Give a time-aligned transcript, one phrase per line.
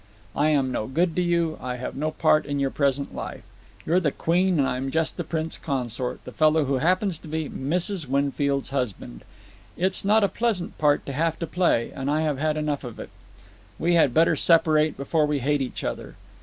[0.35, 1.59] "I am no good to you.
[1.61, 3.43] I have no part in your present life.
[3.85, 7.47] You're the queen and I'm just the prince consort, the fellow who happens to be
[7.47, 8.07] Mrs.
[8.09, 9.23] Winfield's husband.
[9.77, 12.99] It's not a pleasant part to have to play, and I have had enough of
[12.99, 13.11] it.
[13.77, 16.15] We had better separate before we hate each other.